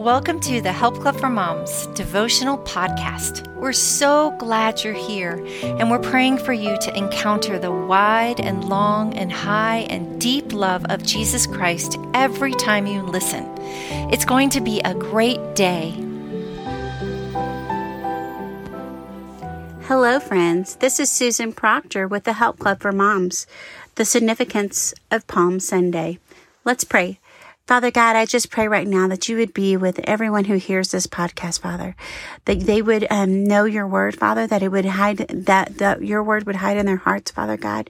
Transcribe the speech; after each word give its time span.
Welcome 0.00 0.40
to 0.40 0.62
the 0.62 0.72
Help 0.72 0.98
Club 0.98 1.16
for 1.16 1.28
Moms 1.28 1.84
devotional 1.88 2.56
podcast. 2.56 3.46
We're 3.56 3.74
so 3.74 4.34
glad 4.38 4.82
you're 4.82 4.94
here, 4.94 5.46
and 5.62 5.90
we're 5.90 5.98
praying 5.98 6.38
for 6.38 6.54
you 6.54 6.78
to 6.78 6.96
encounter 6.96 7.58
the 7.58 7.70
wide 7.70 8.40
and 8.40 8.64
long 8.64 9.12
and 9.12 9.30
high 9.30 9.80
and 9.90 10.18
deep 10.18 10.54
love 10.54 10.86
of 10.88 11.02
Jesus 11.02 11.46
Christ 11.46 11.98
every 12.14 12.54
time 12.54 12.86
you 12.86 13.02
listen. 13.02 13.46
It's 14.10 14.24
going 14.24 14.48
to 14.48 14.62
be 14.62 14.80
a 14.80 14.94
great 14.94 15.54
day. 15.54 15.90
Hello, 19.82 20.18
friends. 20.18 20.76
This 20.76 20.98
is 20.98 21.10
Susan 21.10 21.52
Proctor 21.52 22.08
with 22.08 22.24
the 22.24 22.32
Help 22.32 22.58
Club 22.58 22.80
for 22.80 22.90
Moms, 22.90 23.46
the 23.96 24.06
significance 24.06 24.94
of 25.10 25.26
Palm 25.26 25.60
Sunday. 25.60 26.18
Let's 26.64 26.84
pray. 26.84 27.19
Father 27.70 27.92
God, 27.92 28.16
I 28.16 28.26
just 28.26 28.50
pray 28.50 28.66
right 28.66 28.88
now 28.88 29.06
that 29.06 29.28
you 29.28 29.36
would 29.36 29.54
be 29.54 29.76
with 29.76 30.00
everyone 30.00 30.46
who 30.46 30.56
hears 30.56 30.90
this 30.90 31.06
podcast, 31.06 31.60
Father, 31.60 31.94
that 32.46 32.58
they 32.58 32.82
would 32.82 33.06
um, 33.12 33.44
know 33.44 33.62
your 33.62 33.86
word, 33.86 34.16
Father, 34.16 34.44
that 34.48 34.60
it 34.60 34.70
would 34.70 34.86
hide, 34.86 35.18
that, 35.18 35.78
that 35.78 36.02
your 36.02 36.20
word 36.24 36.48
would 36.48 36.56
hide 36.56 36.78
in 36.78 36.86
their 36.86 36.96
hearts, 36.96 37.30
Father 37.30 37.56
God. 37.56 37.88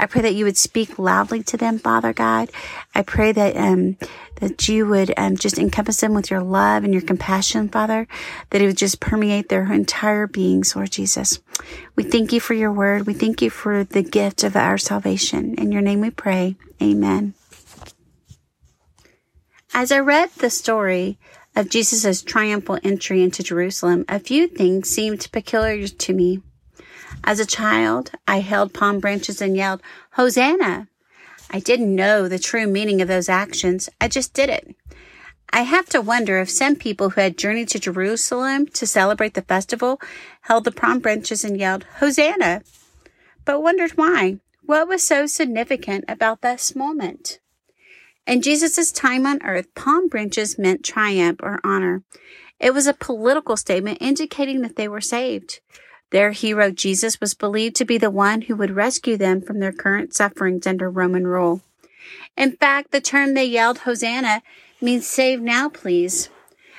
I 0.00 0.06
pray 0.06 0.22
that 0.22 0.34
you 0.34 0.46
would 0.46 0.56
speak 0.56 0.98
loudly 0.98 1.44
to 1.44 1.56
them, 1.56 1.78
Father 1.78 2.12
God. 2.12 2.50
I 2.92 3.02
pray 3.02 3.30
that, 3.30 3.56
um, 3.56 3.98
that 4.40 4.68
you 4.68 4.88
would 4.88 5.14
um, 5.16 5.36
just 5.36 5.60
encompass 5.60 6.00
them 6.00 6.12
with 6.12 6.28
your 6.28 6.42
love 6.42 6.82
and 6.82 6.92
your 6.92 7.02
compassion, 7.02 7.68
Father, 7.68 8.08
that 8.50 8.60
it 8.60 8.66
would 8.66 8.78
just 8.78 8.98
permeate 8.98 9.48
their 9.48 9.72
entire 9.72 10.26
beings, 10.26 10.74
Lord 10.74 10.90
Jesus. 10.90 11.38
We 11.94 12.02
thank 12.02 12.32
you 12.32 12.40
for 12.40 12.54
your 12.54 12.72
word. 12.72 13.06
We 13.06 13.14
thank 13.14 13.42
you 13.42 13.50
for 13.50 13.84
the 13.84 14.02
gift 14.02 14.42
of 14.42 14.56
our 14.56 14.76
salvation. 14.76 15.54
In 15.54 15.70
your 15.70 15.82
name 15.82 16.00
we 16.00 16.10
pray. 16.10 16.56
Amen. 16.82 17.34
As 19.72 19.92
I 19.92 20.00
read 20.00 20.30
the 20.30 20.50
story 20.50 21.16
of 21.54 21.70
Jesus' 21.70 22.22
triumphal 22.22 22.80
entry 22.82 23.22
into 23.22 23.44
Jerusalem, 23.44 24.04
a 24.08 24.18
few 24.18 24.48
things 24.48 24.90
seemed 24.90 25.30
peculiar 25.30 25.86
to 25.86 26.12
me. 26.12 26.42
As 27.22 27.38
a 27.38 27.46
child, 27.46 28.10
I 28.26 28.40
held 28.40 28.74
palm 28.74 28.98
branches 28.98 29.40
and 29.40 29.56
yelled, 29.56 29.80
Hosanna! 30.12 30.88
I 31.50 31.60
didn't 31.60 31.94
know 31.94 32.26
the 32.26 32.38
true 32.38 32.66
meaning 32.66 33.00
of 33.00 33.06
those 33.06 33.28
actions. 33.28 33.88
I 34.00 34.08
just 34.08 34.34
did 34.34 34.48
it. 34.50 34.74
I 35.52 35.62
have 35.62 35.86
to 35.90 36.00
wonder 36.00 36.40
if 36.40 36.50
some 36.50 36.74
people 36.74 37.10
who 37.10 37.20
had 37.20 37.38
journeyed 37.38 37.68
to 37.68 37.78
Jerusalem 37.78 38.66
to 38.66 38.86
celebrate 38.88 39.34
the 39.34 39.42
festival 39.42 40.00
held 40.42 40.64
the 40.64 40.72
palm 40.72 40.98
branches 40.98 41.44
and 41.44 41.56
yelled, 41.56 41.84
Hosanna! 42.00 42.62
But 43.44 43.62
wondered 43.62 43.92
why. 43.92 44.40
What 44.66 44.88
was 44.88 45.06
so 45.06 45.26
significant 45.26 46.06
about 46.08 46.42
this 46.42 46.74
moment? 46.74 47.38
In 48.30 48.42
Jesus' 48.42 48.92
time 48.92 49.26
on 49.26 49.42
earth, 49.42 49.74
palm 49.74 50.06
branches 50.06 50.56
meant 50.56 50.84
triumph 50.84 51.40
or 51.42 51.58
honor. 51.64 52.04
It 52.60 52.72
was 52.72 52.86
a 52.86 52.94
political 52.94 53.56
statement 53.56 53.98
indicating 54.00 54.60
that 54.60 54.76
they 54.76 54.86
were 54.86 55.00
saved. 55.00 55.58
Their 56.10 56.30
hero, 56.30 56.70
Jesus, 56.70 57.20
was 57.20 57.34
believed 57.34 57.74
to 57.74 57.84
be 57.84 57.98
the 57.98 58.08
one 58.08 58.42
who 58.42 58.54
would 58.54 58.76
rescue 58.76 59.16
them 59.16 59.40
from 59.40 59.58
their 59.58 59.72
current 59.72 60.14
sufferings 60.14 60.64
under 60.64 60.88
Roman 60.88 61.26
rule. 61.26 61.62
In 62.36 62.52
fact, 62.52 62.92
the 62.92 63.00
term 63.00 63.34
they 63.34 63.46
yelled, 63.46 63.78
Hosanna, 63.78 64.42
means 64.80 65.08
save 65.08 65.40
now, 65.40 65.68
please. 65.68 66.28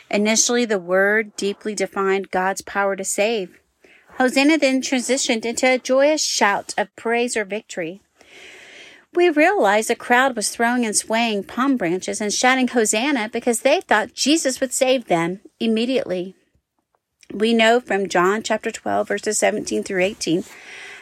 Initially, 0.10 0.64
the 0.64 0.80
word 0.80 1.36
deeply 1.36 1.76
defined 1.76 2.32
God's 2.32 2.62
power 2.62 2.96
to 2.96 3.04
save. 3.04 3.60
Hosanna 4.18 4.58
then 4.58 4.82
transitioned 4.82 5.44
into 5.44 5.70
a 5.70 5.78
joyous 5.78 6.24
shout 6.24 6.74
of 6.78 6.96
praise 6.96 7.36
or 7.36 7.44
victory. 7.44 8.00
We 9.14 9.30
realized 9.30 9.90
the 9.90 9.96
crowd 9.96 10.38
was 10.38 10.50
throwing 10.50 10.86
and 10.86 10.96
swaying 10.96 11.44
palm 11.44 11.76
branches 11.76 12.22
and 12.22 12.32
shouting 12.32 12.70
Hosanna 12.70 13.30
because 13.30 13.62
they 13.62 13.82
thought 13.82 14.14
Jesus 14.14 14.62
would 14.62 14.72
save 14.72 15.06
them 15.06 15.42
immediately. 15.60 16.34
We 17.34 17.54
know 17.54 17.82
from 17.82 18.08
John 18.08 18.42
chapter 18.42 18.72
12 18.72 19.10
verses 19.10 19.38
17 19.38 19.84
through 19.84 20.02
18 20.02 20.46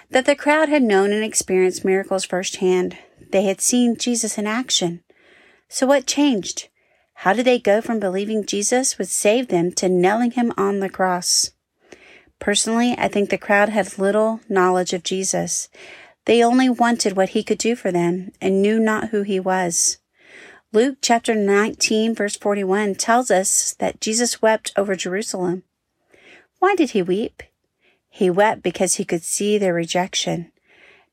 that 0.10 0.26
the 0.26 0.36
crowd 0.36 0.70
had 0.70 0.82
known 0.82 1.12
and 1.12 1.24
experienced 1.24 1.86
miracles 1.86 2.26
firsthand. 2.26 2.98
They 3.32 3.44
had 3.44 3.62
seen 3.62 3.96
Jesus 3.96 4.40
in 4.40 4.48
action. 4.48 5.04
So 5.68 5.86
what 5.86 6.08
changed? 6.08 6.68
How 7.14 7.34
did 7.34 7.46
they 7.46 7.60
go 7.60 7.80
from 7.80 8.00
believing 8.00 8.46
Jesus 8.46 8.98
would 8.98 9.10
save 9.10 9.50
them 9.50 9.72
to 9.74 9.88
nailing 9.88 10.32
him 10.32 10.52
on 10.58 10.80
the 10.80 10.90
cross? 10.90 11.52
Personally, 12.40 12.96
I 12.98 13.08
think 13.08 13.30
the 13.30 13.38
crowd 13.38 13.70
had 13.70 14.00
little 14.00 14.40
knowledge 14.50 14.94
of 14.94 15.04
Jesus. 15.04 15.70
They 16.26 16.44
only 16.44 16.70
wanted 16.70 17.16
what 17.16 17.30
he 17.30 17.44
could 17.44 17.58
do 17.58 17.76
for 17.76 17.92
them 17.92 18.32
and 18.42 18.62
knew 18.62 18.80
not 18.80 19.10
who 19.10 19.24
he 19.24 19.40
was. 19.40 19.98
Luke 20.72 20.98
chapter 21.02 21.34
19 21.34 22.14
verse 22.14 22.38
41 22.38 22.96
tells 22.96 23.32
us 23.32 23.74
that 23.80 24.02
Jesus 24.02 24.42
wept 24.42 24.72
over 24.78 24.96
Jerusalem. 24.96 25.64
Why 26.60 26.76
did 26.76 26.92
he 26.92 27.02
weep? 27.02 27.42
He 28.10 28.30
wept 28.30 28.62
because 28.62 28.96
he 28.96 29.06
could 29.06 29.24
see 29.24 29.58
their 29.58 29.74
rejection. 29.74 30.52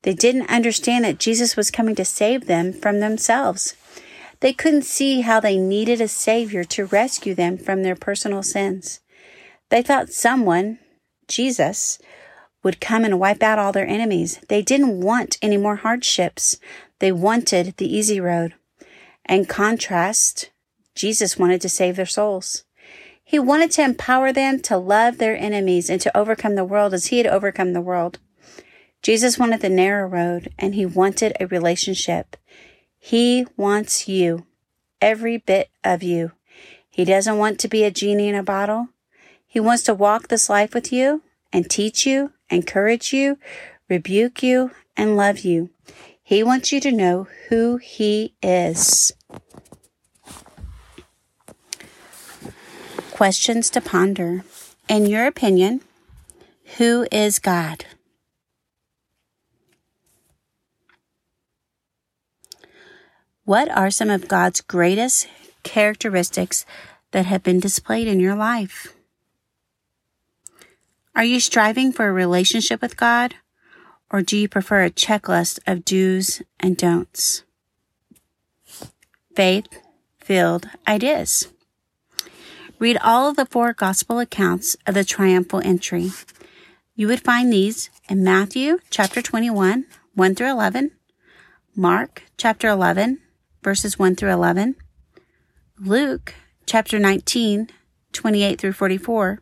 They 0.03 0.13
didn't 0.13 0.49
understand 0.49 1.05
that 1.05 1.19
Jesus 1.19 1.55
was 1.55 1.71
coming 1.71 1.95
to 1.95 2.05
save 2.05 2.45
them 2.45 2.71
from 2.73 2.99
themselves. 2.99 3.75
They 4.39 4.53
couldn't 4.53 4.83
see 4.83 5.21
how 5.21 5.39
they 5.39 5.57
needed 5.57 6.01
a 6.01 6.07
Savior 6.07 6.63
to 6.65 6.85
rescue 6.85 7.33
them 7.33 7.57
from 7.57 7.81
their 7.81 7.95
personal 7.95 8.43
sins. 8.43 8.99
They 9.69 9.81
thought 9.81 10.09
someone, 10.09 10.79
Jesus, 11.27 11.97
would 12.67 12.81
come 12.81 13.05
and 13.05 13.17
wipe 13.17 13.41
out 13.41 13.57
all 13.57 13.71
their 13.71 13.87
enemies. 13.87 14.41
They 14.49 14.61
didn't 14.61 14.99
want 14.99 15.37
any 15.41 15.55
more 15.55 15.77
hardships. 15.77 16.57
They 16.99 17.13
wanted 17.13 17.77
the 17.77 17.87
easy 17.87 18.19
road. 18.19 18.55
In 19.29 19.45
contrast, 19.45 20.49
Jesus 20.93 21.37
wanted 21.37 21.61
to 21.61 21.69
save 21.69 21.95
their 21.95 22.05
souls. 22.05 22.65
He 23.23 23.39
wanted 23.39 23.71
to 23.71 23.83
empower 23.83 24.33
them 24.33 24.59
to 24.63 24.75
love 24.75 25.17
their 25.17 25.37
enemies 25.37 25.89
and 25.89 26.01
to 26.01 26.17
overcome 26.17 26.55
the 26.55 26.65
world 26.65 26.93
as 26.93 27.05
he 27.05 27.19
had 27.19 27.27
overcome 27.27 27.71
the 27.71 27.79
world. 27.79 28.19
Jesus 29.01 29.39
wanted 29.39 29.61
the 29.61 29.69
narrow 29.69 30.05
road 30.05 30.51
and 30.59 30.75
he 30.75 30.85
wanted 30.85 31.37
a 31.39 31.47
relationship. 31.47 32.35
He 32.99 33.47
wants 33.55 34.09
you, 34.09 34.45
every 35.01 35.37
bit 35.37 35.69
of 35.85 36.03
you. 36.03 36.33
He 36.89 37.05
doesn't 37.05 37.37
want 37.37 37.61
to 37.61 37.69
be 37.69 37.85
a 37.85 37.91
genie 37.91 38.27
in 38.27 38.35
a 38.35 38.43
bottle. 38.43 38.89
He 39.47 39.61
wants 39.61 39.83
to 39.83 39.93
walk 39.93 40.27
this 40.27 40.49
life 40.49 40.73
with 40.73 40.91
you 40.91 41.21
and 41.53 41.69
teach 41.69 42.05
you 42.05 42.33
encourage 42.49 43.13
you, 43.13 43.37
rebuke 43.89 44.41
you, 44.41 44.71
and 44.95 45.15
love 45.15 45.39
you. 45.39 45.69
He 46.21 46.43
wants 46.43 46.71
you 46.71 46.79
to 46.81 46.91
know 46.91 47.27
who 47.49 47.77
He 47.77 48.33
is. 48.41 49.13
Questions 53.11 53.69
to 53.71 53.81
ponder. 53.81 54.43
In 54.89 55.05
your 55.05 55.25
opinion, 55.25 55.81
who 56.77 57.07
is 57.11 57.39
God? 57.39 57.85
What 63.45 63.69
are 63.71 63.89
some 63.89 64.09
of 64.09 64.27
God's 64.27 64.59
greatest 64.59 65.29
characteristics 65.63 66.65
that 67.11 67.25
have 67.25 67.43
been 67.43 67.61
displayed 67.61 68.07
in 68.07 68.19
your 68.19 68.35
life? 68.35 68.93
Are 71.17 71.23
you 71.23 71.39
striving 71.39 71.91
for 71.91 72.07
a 72.07 72.13
relationship 72.13 72.79
with 72.79 72.95
God? 72.95 73.33
Or 74.11 74.21
do 74.21 74.37
you 74.37 74.47
prefer 74.47 74.83
a 74.83 74.91
checklist 74.91 75.57
of 75.65 75.83
do's 75.83 76.43
and 76.59 76.77
don'ts? 76.77 77.43
Faith 79.35 79.65
filled 80.19 80.69
ideas. 80.87 81.47
Read 82.77 82.99
all 83.03 83.31
of 83.31 83.35
the 83.35 83.47
four 83.47 83.73
gospel 83.73 84.19
accounts 84.19 84.77
of 84.85 84.93
the 84.93 85.03
triumphal 85.03 85.59
entry. 85.65 86.11
You 86.93 87.07
would 87.07 87.23
find 87.23 87.51
these 87.51 87.89
in 88.07 88.23
Matthew 88.23 88.77
chapter 88.91 89.19
21, 89.19 89.87
1 90.13 90.35
through 90.35 90.51
11, 90.51 90.91
Mark 91.75 92.25
chapter 92.37 92.67
11, 92.67 93.21
verses 93.63 93.97
1 93.97 94.15
through 94.17 94.33
11, 94.33 94.75
Luke 95.79 96.35
chapter 96.67 96.99
19, 96.99 97.71
28 98.13 98.61
through 98.61 98.73
44, 98.73 99.41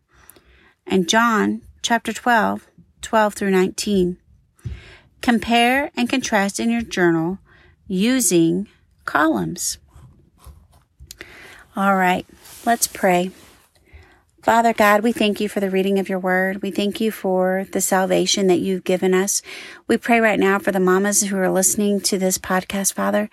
and 0.88 1.10
John 1.10 1.62
chapter 1.86 2.12
12, 2.12 2.66
12 3.04 3.34
through 3.36 3.52
19. 3.52 4.18
Compare 5.22 5.92
and 5.96 6.10
contrast 6.10 6.60
in 6.60 6.72
your 6.72 6.82
journal 6.82 7.38
using 7.86 8.68
columns. 9.06 9.78
All 11.76 11.96
right, 11.96 12.26
let's 12.66 12.88
pray. 12.88 13.30
Father 14.42 14.74
God, 14.74 15.04
we 15.04 15.12
thank 15.12 15.40
you 15.40 15.48
for 15.48 15.60
the 15.60 15.70
reading 15.70 16.00
of 16.00 16.10
your 16.10 16.18
word. 16.18 16.64
We 16.64 16.72
thank 16.72 17.00
you 17.00 17.12
for 17.12 17.68
the 17.72 17.82
salvation 17.82 18.48
that 18.48 18.62
you've 18.62 18.84
given 18.84 19.14
us. 19.14 19.44
We 19.88 19.98
pray 19.98 20.20
right 20.20 20.40
now 20.40 20.58
for 20.58 20.72
the 20.72 20.80
mamas 20.80 21.22
who 21.22 21.38
are 21.38 21.52
listening 21.52 22.02
to 22.02 22.18
this 22.18 22.40
podcast, 22.40 22.94
Father, 22.94 23.30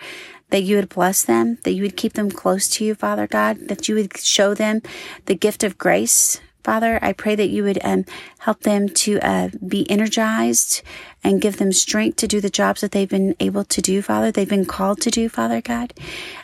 that 0.51 0.63
you 0.63 0.77
would 0.77 0.91
bless 0.91 1.25
them, 1.25 1.57
that 1.65 1.73
you 1.73 1.81
would 1.85 1.97
keep 1.97 2.13
them 2.13 2.31
close 2.31 2.69
to 2.69 2.85
you, 2.85 2.95
Father 2.95 3.27
God, 3.27 3.69
that 3.69 3.89
you 3.89 3.95
would 3.95 4.15
show 4.19 4.53
them 4.53 4.83
the 5.25 5.35
gift 5.35 5.65
of 5.65 5.79
grace 5.79 6.39
Father, 6.65 6.99
I 7.03 7.13
pray 7.13 7.35
that 7.35 7.49
you 7.49 7.65
would 7.65 7.79
um, 7.85 8.05
help 8.39 8.61
them 8.61 8.89
to 8.89 9.19
uh, 9.21 9.49
be 9.67 9.89
energized 9.91 10.83
and 11.25 11.41
give 11.41 11.59
them 11.59 11.73
strength 11.73 12.17
to 12.17 12.29
do 12.29 12.41
the 12.41 12.51
jobs 12.51 12.81
that 12.81 12.93
they've 12.93 13.09
been 13.09 13.35
able 13.41 13.65
to 13.65 13.81
do, 13.81 14.03
Father. 14.03 14.31
They've 14.31 14.49
been 14.49 14.67
called 14.67 15.01
to 15.03 15.11
do, 15.11 15.29
Father 15.29 15.61
God. 15.61 15.93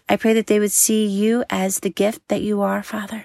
I 0.09 0.17
pray 0.17 0.33
that 0.35 0.47
they 0.47 0.59
would 0.59 0.73
see 0.73 1.07
you 1.07 1.45
as 1.51 1.81
the 1.81 1.91
gift 1.91 2.27
that 2.29 2.43
you 2.43 2.63
are, 2.63 2.83
Father, 2.83 3.25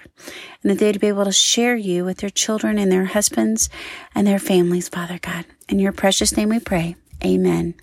and 0.62 0.70
that 0.70 0.78
they'd 0.78 1.00
be 1.00 1.08
able 1.08 1.24
to 1.24 1.32
share 1.32 1.76
you 1.76 2.04
with 2.04 2.18
their 2.18 2.30
children 2.30 2.78
and 2.78 2.90
their 2.90 3.06
husbands 3.06 3.68
and 4.14 4.26
their 4.26 4.38
families, 4.38 4.88
Father 4.88 5.18
God. 5.20 5.44
In 5.68 5.78
your 5.78 5.92
precious 5.92 6.36
name 6.36 6.50
we 6.50 6.60
pray. 6.60 6.96
Amen. 7.24 7.74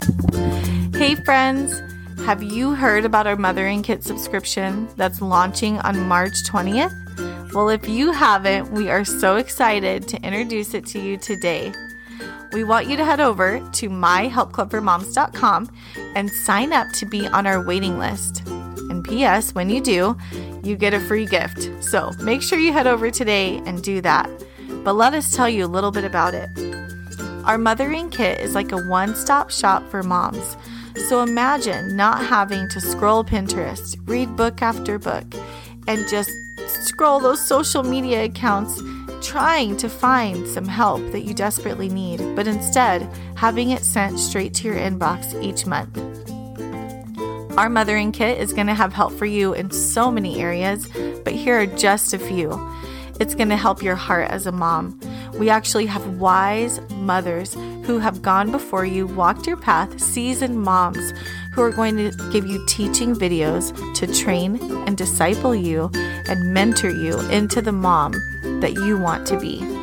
Hey, 0.94 1.16
friends. 1.16 1.82
Have 2.26 2.44
you 2.44 2.76
heard 2.76 3.04
about 3.04 3.26
our 3.26 3.36
Mothering 3.36 3.82
Kit 3.82 4.04
subscription 4.04 4.88
that's 4.96 5.22
launching 5.22 5.80
on 5.80 6.08
March 6.08 6.44
20th? 6.44 6.94
Well, 7.54 7.68
if 7.68 7.90
you 7.90 8.14
haven't, 8.14 8.72
we 8.72 8.90
are 8.90 9.04
so 9.04 9.36
excited 9.36 10.08
to 10.08 10.22
introduce 10.24 10.74
it 10.74 10.86
to 10.88 11.00
you 11.00 11.18
today. 11.18 11.74
We 12.54 12.64
want 12.64 12.88
you 12.88 12.96
to 12.96 13.04
head 13.04 13.20
over 13.20 13.60
to 13.60 13.90
myhelpclubformoms.com 13.90 15.70
and 16.16 16.30
sign 16.30 16.72
up 16.72 16.88
to 16.94 17.06
be 17.06 17.28
on 17.28 17.46
our 17.46 17.66
waiting 17.66 18.00
list. 18.00 18.48
And 18.48 19.04
P.S., 19.04 19.54
when 19.54 19.70
you 19.70 19.82
do, 19.82 20.18
you 20.64 20.78
get 20.78 20.94
a 20.94 21.00
free 21.02 21.26
gift. 21.26 21.70
So 21.84 22.12
make 22.22 22.42
sure 22.42 22.58
you 22.58 22.72
head 22.72 22.88
over 22.88 23.12
today 23.12 23.58
and 23.66 23.84
do 23.84 24.00
that. 24.00 24.30
But 24.86 24.94
let 24.94 25.14
us 25.14 25.36
tell 25.36 25.50
you 25.50 25.66
a 25.66 25.68
little 25.68 25.92
bit 25.92 26.06
about 26.06 26.34
it. 26.34 26.50
Our 27.44 27.58
mothering 27.58 28.12
kit 28.12 28.40
is 28.40 28.56
like 28.56 28.72
a 28.72 28.82
one 28.88 29.14
stop 29.14 29.52
shop 29.52 29.84
for 29.92 30.04
moms. 30.04 30.56
So 31.10 31.22
imagine 31.22 31.98
not 31.98 32.24
having 32.24 32.70
to 32.70 32.80
scroll 32.80 33.26
Pinterest, 33.26 33.98
read 34.08 34.38
book 34.38 34.62
after 34.62 34.98
book, 34.98 35.26
and 35.88 36.08
just 36.08 36.32
scroll 36.82 37.20
those 37.20 37.46
social 37.46 37.84
media 37.84 38.26
accounts 38.26 38.82
trying 39.22 39.78
to 39.78 39.88
find 39.88 40.48
some 40.48 40.66
help 40.66 41.02
that 41.12 41.22
you 41.22 41.34
desperately 41.34 41.88
need, 41.90 42.36
but 42.36 42.48
instead 42.48 43.08
having 43.36 43.72
it 43.72 43.84
sent 43.84 44.20
straight 44.20 44.54
to 44.56 44.68
your 44.68 44.76
inbox 44.76 45.42
each 45.44 45.66
month. 45.66 45.98
Our 47.58 47.70
mothering 47.70 48.12
kit 48.12 48.40
is 48.40 48.54
going 48.54 48.68
to 48.68 48.74
have 48.74 48.94
help 48.94 49.14
for 49.14 49.26
you 49.26 49.54
in 49.54 49.72
so 49.72 50.10
many 50.10 50.42
areas, 50.42 50.88
but 51.24 51.34
here 51.34 51.60
are 51.60 51.66
just 51.66 52.14
a 52.14 52.20
few. 52.20 52.52
It's 53.20 53.36
going 53.36 53.50
to 53.50 53.58
help 53.58 53.84
your 53.84 53.96
heart 53.96 54.32
as 54.32 54.48
a 54.48 54.52
mom. 54.52 55.00
We 55.38 55.50
actually 55.50 55.86
have 55.86 56.20
wise 56.20 56.80
mothers 56.92 57.56
who 57.92 58.00
have 58.00 58.22
gone 58.22 58.52
before 58.52 58.86
you, 58.86 59.06
walked 59.06 59.46
your 59.46 59.58
path, 59.58 60.00
seasoned 60.00 60.62
moms 60.62 61.12
who 61.52 61.62
are 61.62 61.72
going 61.72 61.98
to 61.98 62.10
give 62.32 62.48
you 62.48 62.66
teaching 62.66 63.14
videos 63.14 63.76
to 63.96 64.08
train 64.08 64.56
and 64.88 64.96
disciple 64.96 65.54
you 65.54 65.92
and 65.94 66.54
mentor 66.54 66.90
you 66.90 67.20
into 67.32 67.62
the 67.62 67.74
mom 67.74 68.14
that 68.62 68.72
you 68.76 68.98
want 68.98 69.28
to 69.28 69.38
be. 69.38 69.81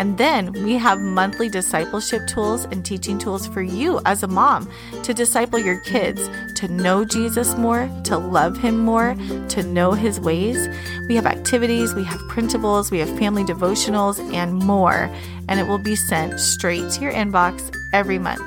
And 0.00 0.16
then 0.16 0.52
we 0.64 0.78
have 0.78 0.98
monthly 0.98 1.50
discipleship 1.50 2.26
tools 2.26 2.64
and 2.64 2.82
teaching 2.82 3.18
tools 3.18 3.46
for 3.46 3.60
you 3.60 4.00
as 4.06 4.22
a 4.22 4.26
mom 4.26 4.66
to 5.02 5.12
disciple 5.12 5.58
your 5.58 5.78
kids 5.80 6.30
to 6.54 6.68
know 6.68 7.04
Jesus 7.04 7.54
more, 7.58 7.86
to 8.04 8.16
love 8.16 8.56
him 8.56 8.78
more, 8.78 9.14
to 9.50 9.62
know 9.62 9.92
his 9.92 10.18
ways. 10.18 10.56
We 11.06 11.16
have 11.16 11.26
activities, 11.26 11.92
we 11.92 12.04
have 12.04 12.18
printables, 12.30 12.90
we 12.90 12.98
have 13.00 13.10
family 13.18 13.44
devotionals, 13.44 14.18
and 14.32 14.54
more. 14.54 15.10
And 15.48 15.60
it 15.60 15.68
will 15.68 15.76
be 15.76 15.96
sent 15.96 16.40
straight 16.40 16.90
to 16.92 17.02
your 17.02 17.12
inbox 17.12 17.70
every 17.92 18.18
month. 18.18 18.40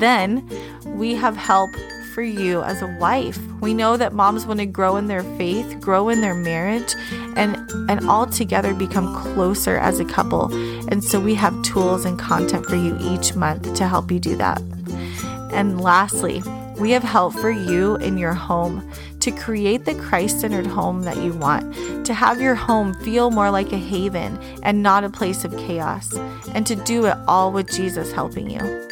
Then 0.00 0.50
we 0.84 1.14
have 1.14 1.36
help 1.36 1.70
for 2.18 2.22
you 2.22 2.64
as 2.64 2.82
a 2.82 2.86
wife. 2.98 3.38
We 3.60 3.72
know 3.72 3.96
that 3.96 4.12
moms 4.12 4.44
want 4.44 4.58
to 4.58 4.66
grow 4.66 4.96
in 4.96 5.06
their 5.06 5.22
faith, 5.38 5.78
grow 5.78 6.08
in 6.08 6.20
their 6.20 6.34
marriage, 6.34 6.96
and 7.36 7.54
and 7.88 8.08
all 8.08 8.26
together 8.26 8.74
become 8.74 9.14
closer 9.22 9.76
as 9.76 10.00
a 10.00 10.04
couple. 10.04 10.52
And 10.90 11.04
so 11.04 11.20
we 11.20 11.36
have 11.36 11.62
tools 11.62 12.04
and 12.04 12.18
content 12.18 12.66
for 12.66 12.74
you 12.74 12.98
each 13.00 13.36
month 13.36 13.72
to 13.74 13.86
help 13.86 14.10
you 14.10 14.18
do 14.18 14.34
that. 14.34 14.60
And 15.52 15.80
lastly, 15.80 16.42
we 16.80 16.90
have 16.90 17.04
help 17.04 17.34
for 17.34 17.52
you 17.52 17.94
in 17.98 18.18
your 18.18 18.34
home 18.34 18.92
to 19.20 19.30
create 19.30 19.84
the 19.84 19.94
Christ 19.94 20.40
centered 20.40 20.66
home 20.66 21.02
that 21.02 21.18
you 21.18 21.34
want, 21.34 22.04
to 22.04 22.14
have 22.14 22.40
your 22.40 22.56
home 22.56 22.94
feel 22.94 23.30
more 23.30 23.52
like 23.52 23.72
a 23.72 23.78
haven 23.78 24.40
and 24.64 24.82
not 24.82 25.04
a 25.04 25.08
place 25.08 25.44
of 25.44 25.56
chaos, 25.56 26.12
and 26.52 26.66
to 26.66 26.74
do 26.74 27.06
it 27.06 27.16
all 27.28 27.52
with 27.52 27.70
Jesus 27.70 28.10
helping 28.10 28.50
you. 28.50 28.87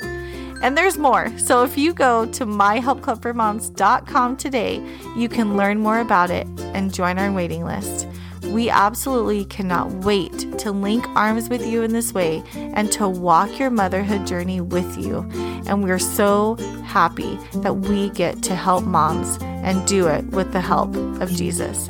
And 0.63 0.77
there's 0.77 0.99
more. 0.99 1.37
So 1.39 1.63
if 1.65 1.77
you 1.77 1.93
go 1.93 2.27
to 2.27 2.47
myhelpclubformoms.com 2.47 4.37
today, 4.37 4.83
you 5.17 5.29
can 5.29 5.57
learn 5.57 5.79
more 5.79 6.01
about 6.01 6.31
it 6.31 6.47
and 6.75 6.93
join 6.93 7.19
our 7.19 7.33
waiting 7.33 7.65
list. 7.65 8.07
We 8.47 8.71
absolutely 8.71 9.45
cannot 9.45 9.91
wait 10.05 10.59
to 10.59 10.71
link 10.71 11.07
arms 11.11 11.49
with 11.49 11.67
you 11.67 11.83
in 11.83 11.93
this 11.93 12.13
way 12.13 12.43
and 12.55 12.91
to 12.93 13.09
walk 13.09 13.59
your 13.59 13.71
motherhood 13.71 14.27
journey 14.27 14.61
with 14.61 14.97
you. 14.97 15.29
And 15.67 15.83
we're 15.83 15.99
so 15.99 16.55
happy 16.85 17.39
that 17.57 17.79
we 17.79 18.11
get 18.11 18.43
to 18.45 18.55
help 18.55 18.85
moms 18.85 19.39
and 19.43 19.87
do 19.87 20.07
it 20.07 20.25
with 20.27 20.53
the 20.53 20.61
help 20.61 20.95
of 21.21 21.31
Jesus. 21.33 21.89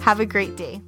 Have 0.00 0.20
a 0.20 0.26
great 0.26 0.56
day. 0.56 0.80